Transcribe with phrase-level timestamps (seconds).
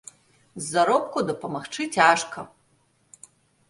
[0.63, 2.51] З заробку дапамагчы цяжка.